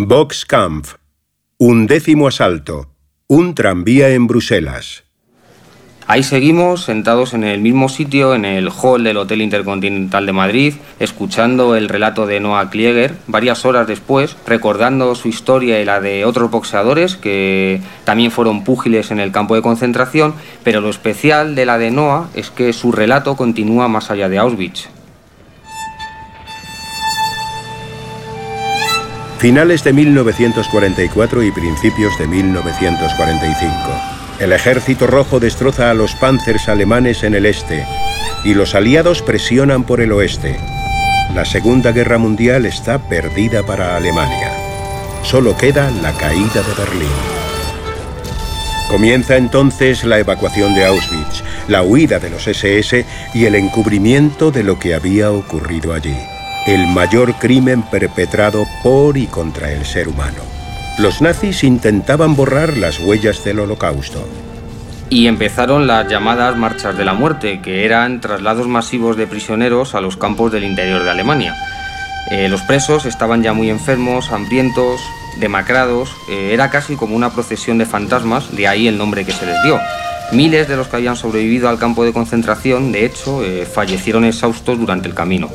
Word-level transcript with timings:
Boxkampf. 0.00 0.94
Undécimo 1.58 2.28
asalto. 2.28 2.94
Un 3.26 3.56
tranvía 3.56 4.10
en 4.10 4.28
Bruselas. 4.28 5.02
Ahí 6.06 6.22
seguimos, 6.22 6.84
sentados 6.84 7.34
en 7.34 7.42
el 7.42 7.60
mismo 7.60 7.88
sitio, 7.88 8.36
en 8.36 8.44
el 8.44 8.70
hall 8.70 9.02
del 9.02 9.16
Hotel 9.16 9.42
Intercontinental 9.42 10.24
de 10.24 10.32
Madrid, 10.32 10.74
escuchando 11.00 11.74
el 11.74 11.88
relato 11.88 12.26
de 12.26 12.38
Noah 12.38 12.70
Klieger, 12.70 13.16
varias 13.26 13.64
horas 13.64 13.88
después, 13.88 14.36
recordando 14.46 15.16
su 15.16 15.26
historia 15.26 15.80
y 15.80 15.84
la 15.84 16.00
de 16.00 16.24
otros 16.24 16.48
boxeadores 16.48 17.16
que 17.16 17.80
también 18.04 18.30
fueron 18.30 18.62
púgiles 18.62 19.10
en 19.10 19.18
el 19.18 19.32
campo 19.32 19.56
de 19.56 19.62
concentración, 19.62 20.32
pero 20.62 20.80
lo 20.80 20.90
especial 20.90 21.56
de 21.56 21.66
la 21.66 21.76
de 21.76 21.90
Noah 21.90 22.28
es 22.34 22.52
que 22.52 22.72
su 22.72 22.92
relato 22.92 23.34
continúa 23.34 23.88
más 23.88 24.12
allá 24.12 24.28
de 24.28 24.38
Auschwitz. 24.38 24.90
Finales 29.38 29.84
de 29.84 29.92
1944 29.92 31.44
y 31.44 31.52
principios 31.52 32.18
de 32.18 32.26
1945. 32.26 33.72
El 34.40 34.52
ejército 34.52 35.06
rojo 35.06 35.38
destroza 35.38 35.90
a 35.90 35.94
los 35.94 36.16
panzers 36.16 36.68
alemanes 36.68 37.22
en 37.22 37.36
el 37.36 37.46
este 37.46 37.86
y 38.44 38.54
los 38.54 38.74
aliados 38.74 39.22
presionan 39.22 39.84
por 39.84 40.00
el 40.00 40.10
oeste. 40.10 40.58
La 41.36 41.44
Segunda 41.44 41.92
Guerra 41.92 42.18
Mundial 42.18 42.66
está 42.66 42.98
perdida 42.98 43.64
para 43.64 43.96
Alemania. 43.96 44.50
Solo 45.22 45.56
queda 45.56 45.88
la 46.02 46.12
caída 46.14 46.62
de 46.62 46.74
Berlín. 46.76 47.08
Comienza 48.90 49.36
entonces 49.36 50.02
la 50.02 50.18
evacuación 50.18 50.74
de 50.74 50.84
Auschwitz, 50.84 51.44
la 51.68 51.84
huida 51.84 52.18
de 52.18 52.30
los 52.30 52.48
SS 52.48 53.06
y 53.34 53.44
el 53.44 53.54
encubrimiento 53.54 54.50
de 54.50 54.64
lo 54.64 54.80
que 54.80 54.94
había 54.94 55.30
ocurrido 55.30 55.92
allí 55.94 56.16
el 56.68 56.86
mayor 56.86 57.32
crimen 57.36 57.80
perpetrado 57.80 58.66
por 58.82 59.16
y 59.16 59.26
contra 59.26 59.72
el 59.72 59.86
ser 59.86 60.06
humano. 60.06 60.42
Los 60.98 61.22
nazis 61.22 61.64
intentaban 61.64 62.36
borrar 62.36 62.76
las 62.76 63.00
huellas 63.00 63.42
del 63.42 63.60
holocausto. 63.60 64.28
Y 65.08 65.28
empezaron 65.28 65.86
las 65.86 66.06
llamadas 66.08 66.58
marchas 66.58 66.98
de 66.98 67.06
la 67.06 67.14
muerte, 67.14 67.62
que 67.62 67.86
eran 67.86 68.20
traslados 68.20 68.68
masivos 68.68 69.16
de 69.16 69.26
prisioneros 69.26 69.94
a 69.94 70.02
los 70.02 70.18
campos 70.18 70.52
del 70.52 70.64
interior 70.64 71.04
de 71.04 71.08
Alemania. 71.10 71.56
Eh, 72.30 72.50
los 72.50 72.60
presos 72.60 73.06
estaban 73.06 73.42
ya 73.42 73.54
muy 73.54 73.70
enfermos, 73.70 74.30
hambrientos, 74.30 75.00
demacrados, 75.40 76.10
eh, 76.28 76.50
era 76.52 76.68
casi 76.68 76.96
como 76.96 77.16
una 77.16 77.30
procesión 77.30 77.78
de 77.78 77.86
fantasmas, 77.86 78.54
de 78.54 78.68
ahí 78.68 78.88
el 78.88 78.98
nombre 78.98 79.24
que 79.24 79.32
se 79.32 79.46
les 79.46 79.56
dio. 79.62 79.80
Miles 80.32 80.68
de 80.68 80.76
los 80.76 80.88
que 80.88 80.96
habían 80.96 81.16
sobrevivido 81.16 81.70
al 81.70 81.78
campo 81.78 82.04
de 82.04 82.12
concentración, 82.12 82.92
de 82.92 83.06
hecho, 83.06 83.42
eh, 83.42 83.64
fallecieron 83.64 84.26
exhaustos 84.26 84.78
durante 84.78 85.08
el 85.08 85.14
camino. 85.14 85.48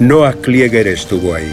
Noah 0.00 0.32
Klieger 0.34 0.86
estuvo 0.86 1.34
ahí. 1.34 1.52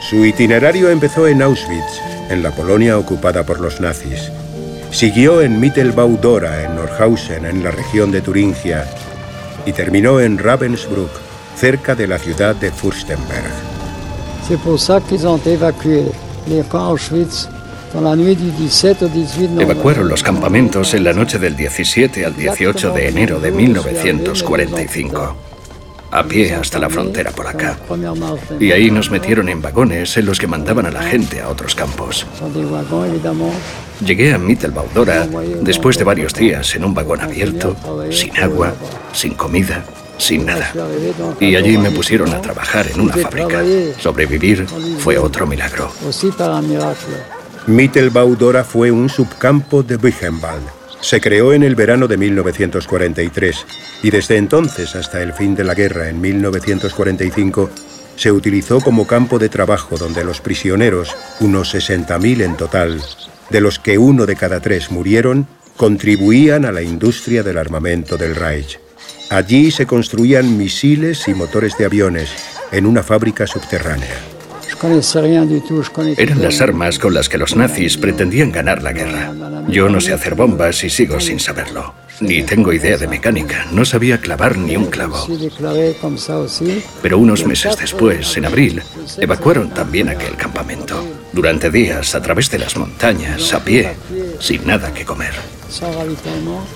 Su 0.00 0.24
itinerario 0.24 0.90
empezó 0.90 1.28
en 1.28 1.40
Auschwitz, 1.40 2.00
en 2.28 2.42
la 2.42 2.50
Polonia 2.50 2.98
ocupada 2.98 3.46
por 3.46 3.60
los 3.60 3.80
nazis. 3.80 4.32
Siguió 4.90 5.40
en 5.40 5.60
Mittelbau-Dora, 5.60 6.64
en 6.64 6.74
Nordhausen, 6.74 7.44
en 7.44 7.62
la 7.62 7.70
región 7.70 8.10
de 8.10 8.22
Turingia, 8.22 8.84
y 9.64 9.72
terminó 9.72 10.20
en 10.20 10.38
Ravensbrück, 10.38 11.10
cerca 11.56 11.94
de 11.94 12.08
la 12.08 12.18
ciudad 12.18 12.56
de 12.56 12.72
Fürstenberg. 12.72 13.52
Evacuaron 19.62 20.08
los 20.08 20.24
campamentos 20.24 20.92
en 20.94 21.04
la 21.04 21.12
noche 21.12 21.38
del 21.38 21.54
17 21.54 22.26
al 22.26 22.34
18 22.34 22.90
de 22.90 23.08
enero 23.08 23.38
de 23.38 23.52
1945 23.52 25.43
a 26.14 26.22
pie 26.22 26.54
hasta 26.54 26.78
la 26.78 26.88
frontera 26.88 27.32
por 27.32 27.48
acá. 27.48 27.76
Y 28.60 28.70
ahí 28.70 28.88
nos 28.90 29.10
metieron 29.10 29.48
en 29.48 29.60
vagones 29.60 30.16
en 30.16 30.26
los 30.26 30.38
que 30.38 30.46
mandaban 30.46 30.86
a 30.86 30.90
la 30.92 31.02
gente 31.02 31.40
a 31.40 31.48
otros 31.48 31.74
campos. 31.74 32.24
Llegué 34.04 34.32
a 34.32 34.38
Mittelbaudora 34.38 35.26
después 35.60 35.98
de 35.98 36.04
varios 36.04 36.32
días 36.32 36.72
en 36.76 36.84
un 36.84 36.94
vagón 36.94 37.20
abierto, 37.20 37.76
sin 38.10 38.36
agua, 38.36 38.74
sin 39.12 39.34
comida, 39.34 39.84
sin 40.16 40.46
nada. 40.46 40.72
Y 41.40 41.56
allí 41.56 41.76
me 41.78 41.90
pusieron 41.90 42.32
a 42.32 42.40
trabajar 42.40 42.86
en 42.86 43.00
una 43.00 43.14
fábrica. 43.16 43.62
Sobrevivir 43.98 44.66
fue 44.98 45.18
otro 45.18 45.48
milagro. 45.48 45.90
Mittelbaudora 47.66 48.62
fue 48.62 48.92
un 48.92 49.08
subcampo 49.08 49.82
de 49.82 49.96
Buchenwald 49.96 50.83
se 51.04 51.20
creó 51.20 51.52
en 51.52 51.62
el 51.62 51.74
verano 51.74 52.08
de 52.08 52.16
1943 52.16 53.66
y 54.02 54.10
desde 54.10 54.38
entonces 54.38 54.96
hasta 54.96 55.20
el 55.20 55.34
fin 55.34 55.54
de 55.54 55.62
la 55.62 55.74
guerra 55.74 56.08
en 56.08 56.18
1945 56.18 57.68
se 58.16 58.32
utilizó 58.32 58.80
como 58.80 59.06
campo 59.06 59.38
de 59.38 59.50
trabajo 59.50 59.98
donde 59.98 60.24
los 60.24 60.40
prisioneros, 60.40 61.14
unos 61.40 61.74
60.000 61.74 62.42
en 62.42 62.56
total, 62.56 63.02
de 63.50 63.60
los 63.60 63.78
que 63.78 63.98
uno 63.98 64.24
de 64.24 64.34
cada 64.34 64.60
tres 64.60 64.90
murieron, 64.90 65.46
contribuían 65.76 66.64
a 66.64 66.72
la 66.72 66.80
industria 66.80 67.42
del 67.42 67.58
armamento 67.58 68.16
del 68.16 68.34
Reich. 68.34 68.80
Allí 69.28 69.70
se 69.70 69.86
construían 69.86 70.56
misiles 70.56 71.28
y 71.28 71.34
motores 71.34 71.76
de 71.76 71.84
aviones 71.84 72.30
en 72.72 72.86
una 72.86 73.02
fábrica 73.02 73.46
subterránea. 73.46 74.33
Eran 76.16 76.42
las 76.42 76.60
armas 76.60 76.98
con 76.98 77.14
las 77.14 77.28
que 77.28 77.38
los 77.38 77.56
nazis 77.56 77.96
pretendían 77.96 78.52
ganar 78.52 78.82
la 78.82 78.92
guerra. 78.92 79.32
Yo 79.68 79.88
no 79.88 80.00
sé 80.00 80.12
hacer 80.12 80.34
bombas 80.34 80.84
y 80.84 80.90
sigo 80.90 81.20
sin 81.20 81.40
saberlo. 81.40 81.94
Ni 82.20 82.42
tengo 82.42 82.72
idea 82.72 82.96
de 82.96 83.08
mecánica, 83.08 83.66
no 83.72 83.84
sabía 83.84 84.20
clavar 84.20 84.56
ni 84.56 84.76
un 84.76 84.86
clavo. 84.86 85.26
Pero 87.02 87.18
unos 87.18 87.44
meses 87.44 87.76
después, 87.76 88.36
en 88.36 88.44
abril, 88.44 88.82
evacuaron 89.18 89.70
también 89.70 90.08
aquel 90.08 90.36
campamento. 90.36 91.04
Durante 91.32 91.70
días, 91.70 92.14
a 92.14 92.22
través 92.22 92.50
de 92.50 92.60
las 92.60 92.76
montañas, 92.76 93.52
a 93.52 93.64
pie, 93.64 93.96
sin 94.38 94.64
nada 94.64 94.94
que 94.94 95.04
comer. 95.04 95.34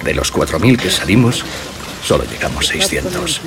De 0.04 0.14
los 0.14 0.32
4.000 0.34 0.76
que 0.76 0.90
salimos, 0.90 1.44
solo 2.02 2.24
llegamos 2.24 2.66
600. 2.66 3.40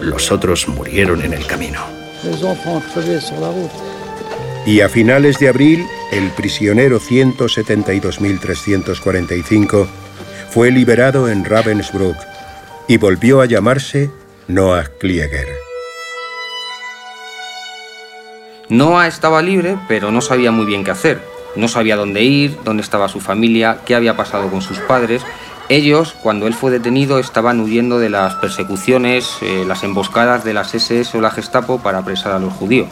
Los 0.00 0.30
otros 0.30 0.68
murieron 0.68 1.22
en 1.22 1.34
el 1.34 1.46
camino. 1.46 1.80
Y 4.64 4.80
a 4.80 4.88
finales 4.88 5.38
de 5.38 5.48
abril, 5.48 5.84
el 6.12 6.30
prisionero 6.30 7.00
172.345 7.00 9.88
fue 10.50 10.70
liberado 10.70 11.28
en 11.28 11.44
Ravensbrück 11.44 12.16
y 12.86 12.96
volvió 12.96 13.40
a 13.40 13.46
llamarse 13.46 14.08
Noah 14.46 14.84
Klieger. 15.00 15.48
Noah 18.68 19.08
estaba 19.08 19.42
libre, 19.42 19.76
pero 19.88 20.12
no 20.12 20.20
sabía 20.20 20.52
muy 20.52 20.66
bien 20.66 20.84
qué 20.84 20.92
hacer. 20.92 21.20
No 21.56 21.66
sabía 21.68 21.96
dónde 21.96 22.22
ir, 22.22 22.56
dónde 22.64 22.82
estaba 22.82 23.08
su 23.08 23.20
familia, 23.20 23.78
qué 23.84 23.94
había 23.94 24.16
pasado 24.16 24.50
con 24.50 24.62
sus 24.62 24.78
padres 24.78 25.22
ellos, 25.68 26.14
cuando 26.22 26.46
él 26.46 26.54
fue 26.54 26.70
detenido, 26.70 27.18
estaban 27.18 27.60
huyendo 27.60 27.98
de 27.98 28.10
las 28.10 28.34
persecuciones, 28.36 29.36
eh, 29.42 29.64
las 29.66 29.82
emboscadas 29.84 30.44
de 30.44 30.54
las 30.54 30.74
SS 30.74 31.16
o 31.16 31.20
la 31.20 31.30
Gestapo 31.30 31.78
para 31.78 31.98
apresar 31.98 32.32
a 32.32 32.38
los 32.38 32.52
judíos. 32.52 32.88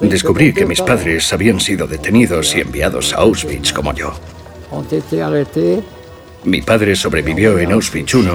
Descubrí 0.00 0.52
que 0.54 0.64
mis 0.64 0.80
padres 0.80 1.32
habían 1.32 1.60
sido 1.60 1.86
detenidos 1.86 2.54
y 2.54 2.60
enviados 2.60 3.12
a 3.12 3.18
Auschwitz 3.18 3.72
como 3.72 3.92
yo. 3.92 4.14
Mi 6.44 6.62
padre 6.62 6.94
sobrevivió 6.94 7.58
en 7.58 7.72
Auschwitz 7.72 8.14
I 8.14 8.28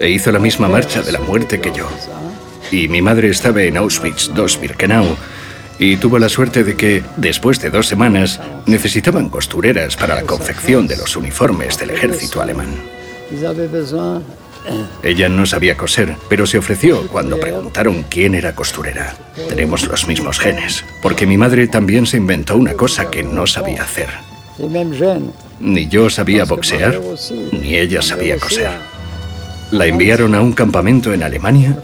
e 0.00 0.10
hizo 0.10 0.30
la 0.30 0.38
misma 0.38 0.68
marcha 0.68 1.02
de 1.02 1.12
la 1.12 1.20
muerte 1.20 1.60
que 1.60 1.72
yo. 1.72 1.88
Y 2.70 2.88
mi 2.88 3.02
madre 3.02 3.30
estaba 3.30 3.62
en 3.62 3.76
Auschwitz 3.76 4.30
II 4.36 4.60
Birkenau 4.60 5.16
y 5.80 5.96
tuvo 5.96 6.18
la 6.18 6.28
suerte 6.28 6.62
de 6.62 6.76
que, 6.76 7.02
después 7.16 7.58
de 7.58 7.70
dos 7.70 7.86
semanas, 7.86 8.38
necesitaban 8.66 9.30
costureras 9.30 9.96
para 9.96 10.14
la 10.14 10.24
confección 10.24 10.86
de 10.86 10.98
los 10.98 11.16
uniformes 11.16 11.78
del 11.78 11.88
ejército 11.90 12.42
alemán. 12.42 12.68
Ella 15.02 15.30
no 15.30 15.46
sabía 15.46 15.78
coser, 15.78 16.16
pero 16.28 16.46
se 16.46 16.58
ofreció 16.58 17.08
cuando 17.08 17.40
preguntaron 17.40 18.04
quién 18.10 18.34
era 18.34 18.54
costurera. 18.54 19.16
Tenemos 19.48 19.88
los 19.88 20.06
mismos 20.06 20.38
genes, 20.38 20.84
porque 21.00 21.26
mi 21.26 21.38
madre 21.38 21.66
también 21.66 22.04
se 22.04 22.18
inventó 22.18 22.58
una 22.58 22.74
cosa 22.74 23.10
que 23.10 23.22
no 23.22 23.46
sabía 23.46 23.82
hacer. 23.82 24.10
Ni 25.60 25.88
yo 25.88 26.10
sabía 26.10 26.44
boxear, 26.44 27.00
ni 27.52 27.76
ella 27.76 28.02
sabía 28.02 28.36
coser. 28.36 28.68
La 29.70 29.86
enviaron 29.86 30.34
a 30.34 30.42
un 30.42 30.52
campamento 30.52 31.14
en 31.14 31.22
Alemania 31.22 31.74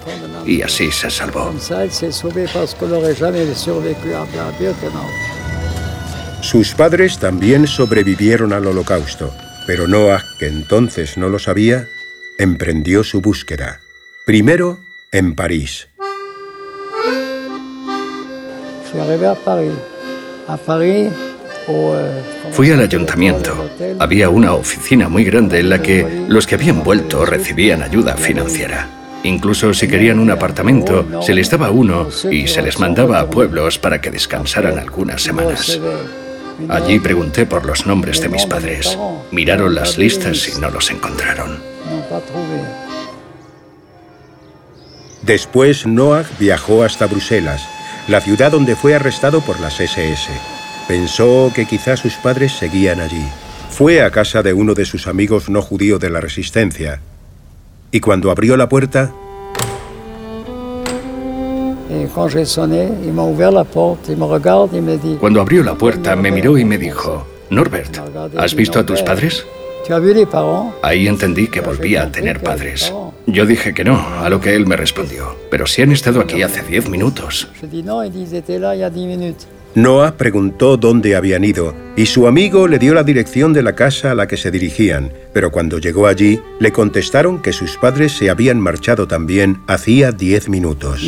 y 0.46 0.62
así 0.62 0.90
se 0.90 1.10
salvó. 1.10 1.52
Sus 6.40 6.74
padres 6.74 7.18
también 7.18 7.66
sobrevivieron 7.66 8.52
al 8.52 8.66
holocausto, 8.66 9.34
pero 9.66 9.88
Noah, 9.88 10.22
que 10.38 10.46
entonces 10.46 11.18
no 11.18 11.28
lo 11.28 11.38
sabía, 11.38 11.88
emprendió 12.38 13.02
su 13.02 13.20
búsqueda. 13.20 13.80
Primero 14.24 14.78
en 15.12 15.34
París. 15.34 15.88
Fui 22.52 22.70
al 22.70 22.80
ayuntamiento. 22.80 23.68
Había 23.98 24.28
una 24.28 24.52
oficina 24.54 25.08
muy 25.08 25.24
grande 25.24 25.58
en 25.60 25.70
la 25.70 25.82
que 25.82 26.24
los 26.28 26.46
que 26.46 26.54
habían 26.54 26.84
vuelto 26.84 27.24
recibían 27.26 27.82
ayuda 27.82 28.16
financiera 28.16 28.95
Incluso 29.26 29.74
si 29.74 29.88
querían 29.88 30.20
un 30.20 30.30
apartamento, 30.30 31.20
se 31.20 31.34
les 31.34 31.50
daba 31.50 31.70
uno 31.70 32.08
y 32.30 32.46
se 32.46 32.62
les 32.62 32.78
mandaba 32.78 33.18
a 33.18 33.28
pueblos 33.28 33.76
para 33.76 34.00
que 34.00 34.12
descansaran 34.12 34.78
algunas 34.78 35.20
semanas. 35.20 35.80
Allí 36.68 37.00
pregunté 37.00 37.44
por 37.44 37.66
los 37.66 37.86
nombres 37.86 38.20
de 38.20 38.28
mis 38.28 38.46
padres. 38.46 38.96
Miraron 39.32 39.74
las 39.74 39.98
listas 39.98 40.48
y 40.48 40.60
no 40.60 40.70
los 40.70 40.92
encontraron. 40.92 41.58
Después 45.22 45.86
Noah 45.86 46.24
viajó 46.38 46.84
hasta 46.84 47.06
Bruselas, 47.06 47.66
la 48.06 48.20
ciudad 48.20 48.52
donde 48.52 48.76
fue 48.76 48.94
arrestado 48.94 49.40
por 49.40 49.58
las 49.58 49.80
SS. 49.80 50.30
Pensó 50.86 51.50
que 51.52 51.66
quizás 51.66 51.98
sus 51.98 52.14
padres 52.14 52.52
seguían 52.52 53.00
allí. 53.00 53.24
Fue 53.70 54.02
a 54.02 54.12
casa 54.12 54.44
de 54.44 54.52
uno 54.52 54.74
de 54.74 54.84
sus 54.84 55.08
amigos 55.08 55.50
no 55.50 55.62
judíos 55.62 55.98
de 55.98 56.10
la 56.10 56.20
resistencia. 56.20 57.00
Y 57.96 58.00
cuando 58.00 58.30
abrió 58.30 58.58
la 58.58 58.68
puerta... 58.68 59.10
Cuando 65.18 65.40
abrió 65.40 65.62
la 65.62 65.76
puerta 65.76 66.14
me 66.14 66.30
miró 66.30 66.58
y 66.58 66.66
me 66.66 66.76
dijo, 66.76 67.26
Norbert, 67.48 67.96
¿has 68.36 68.54
visto 68.54 68.80
a 68.80 68.84
tus 68.84 69.00
padres? 69.00 69.46
Ahí 70.82 71.08
entendí 71.08 71.48
que 71.48 71.62
volvía 71.62 72.02
a 72.02 72.12
tener 72.12 72.42
padres. 72.42 72.92
Yo 73.24 73.46
dije 73.46 73.72
que 73.72 73.82
no, 73.82 73.96
a 73.96 74.28
lo 74.28 74.42
que 74.42 74.54
él 74.54 74.66
me 74.66 74.76
respondió. 74.76 75.34
Pero 75.50 75.66
si 75.66 75.80
han 75.80 75.90
estado 75.90 76.20
aquí 76.20 76.42
hace 76.42 76.60
diez 76.64 76.90
minutos. 76.90 77.48
Noah 79.76 80.16
preguntó 80.16 80.78
dónde 80.78 81.16
habían 81.16 81.44
ido 81.44 81.74
y 81.96 82.06
su 82.06 82.26
amigo 82.26 82.66
le 82.66 82.78
dio 82.78 82.94
la 82.94 83.02
dirección 83.02 83.52
de 83.52 83.62
la 83.62 83.74
casa 83.74 84.10
a 84.10 84.14
la 84.14 84.26
que 84.26 84.38
se 84.38 84.50
dirigían, 84.50 85.12
pero 85.34 85.52
cuando 85.52 85.78
llegó 85.78 86.06
allí 86.06 86.40
le 86.60 86.72
contestaron 86.72 87.42
que 87.42 87.52
sus 87.52 87.76
padres 87.76 88.12
se 88.12 88.30
habían 88.30 88.58
marchado 88.58 89.06
también 89.06 89.60
hacía 89.66 90.12
diez 90.12 90.48
minutos. 90.48 91.02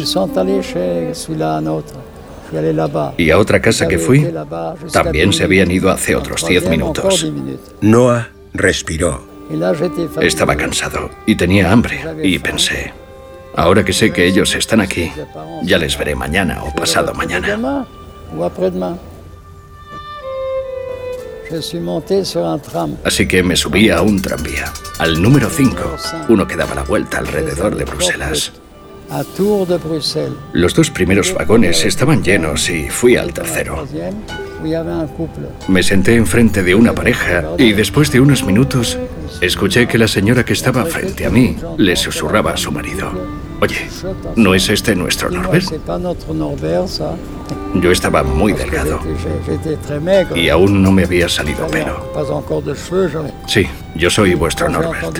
Y 3.17 3.31
a 3.31 3.38
otra 3.38 3.62
casa 3.62 3.88
que 3.88 3.99
fui, 3.99 4.29
también 4.93 5.32
se 5.32 5.44
habían 5.44 5.70
ido 5.70 5.91
hace 5.91 6.15
otros 6.15 6.47
diez 6.47 6.69
minutos. 6.69 7.26
Noah 7.81 8.29
respiró. 8.53 9.26
Estaba 10.20 10.56
cansado 10.56 11.09
y 11.25 11.37
tenía 11.37 11.73
hambre 11.73 12.03
y 12.23 12.38
pensé, 12.38 12.93
ahora 13.56 13.82
que 13.82 13.94
sé 13.94 14.12
que 14.12 14.26
ellos 14.26 14.55
están 14.55 14.82
aquí, 14.82 15.11
ya 15.62 15.79
les 15.79 15.97
veré 15.97 16.15
mañana 16.15 16.62
o 16.65 16.75
pasado 16.75 17.15
mañana. 17.15 17.87
Así 23.04 23.26
que 23.26 23.42
me 23.42 23.56
subí 23.56 23.88
a 23.88 24.02
un 24.02 24.20
tranvía, 24.20 24.72
al 24.98 25.20
número 25.22 25.48
5, 25.48 25.96
uno 26.28 26.46
que 26.46 26.56
daba 26.56 26.75
la 26.75 26.82
vuelta 26.82 27.19
alrededor 27.19 27.75
de 27.75 27.84
Bruselas. 27.84 28.52
Los 30.52 30.75
dos 30.75 30.90
primeros 30.90 31.32
vagones 31.32 31.82
estaban 31.86 32.22
llenos 32.22 32.69
y 32.69 32.90
fui 32.90 33.16
al 33.16 33.32
tercero. 33.32 33.86
Me 35.69 35.82
senté 35.82 36.14
enfrente 36.16 36.62
de 36.62 36.74
una 36.74 36.94
pareja 36.94 37.44
y 37.56 37.72
después 37.72 38.12
de 38.12 38.20
unos 38.20 38.44
minutos 38.44 38.98
escuché 39.40 39.88
que 39.88 39.96
la 39.96 40.08
señora 40.08 40.44
que 40.44 40.52
estaba 40.52 40.84
frente 40.84 41.24
a 41.24 41.31
mí 41.31 41.56
le 41.78 41.96
susurraba 41.96 42.52
a 42.52 42.56
su 42.58 42.70
marido. 42.70 43.10
Oye, 43.60 43.88
¿no 44.36 44.54
es 44.54 44.69
este 44.69 44.94
nuestro 44.94 45.31
Norbert? 45.31 45.72
Yo 47.80 47.92
estaba 47.92 48.22
muy 48.22 48.52
delgado 48.52 49.00
y 50.34 50.48
aún 50.48 50.82
no 50.82 50.90
me 50.90 51.04
había 51.04 51.28
salido 51.28 51.66
pelo. 51.69 52.12
Sí, 53.46 53.66
yo 53.94 54.10
soy 54.10 54.34
vuestro 54.34 54.69
Norbert. 54.69 55.16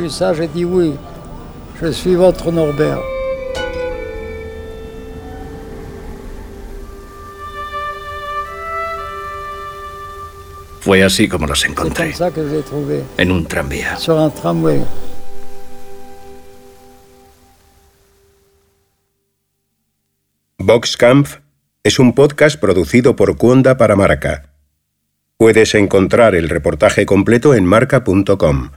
Fue 10.81 11.05
así 11.05 11.29
como 11.29 11.47
los 11.47 11.65
encontré. 11.65 12.15
En 13.19 13.31
un 13.31 13.47
tranvía. 13.47 13.97
Camp 20.99 21.29
es 21.89 21.99
un 21.99 22.13
podcast 22.13 22.61
producido 22.61 23.17
por 23.17 23.39
Cuonda 23.39 23.79
para 23.79 23.97
Marca. 23.97 24.53
Puedes 25.39 25.75
encontrar 25.75 26.35
el 26.35 26.51
reportaje 26.51 27.07
completo 27.07 27.55
en 27.55 27.65
marca.com. 27.65 28.73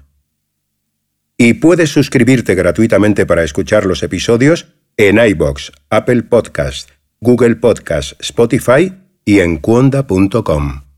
Y 1.38 1.56
puedes 1.56 1.90
suscribirte 1.90 2.56
gratuitamente 2.56 3.26
para 3.26 3.44
escuchar 3.44 3.86
los 3.86 4.02
episodios 4.02 4.76
en 4.96 5.20
iBox, 5.20 5.74
Apple 5.90 6.24
Podcast, 6.24 6.92
Google 7.20 7.58
Podcast, 7.58 8.14
Spotify 8.22 8.94
y 9.26 9.40
en 9.42 9.58
cuonda.com. 9.58 10.91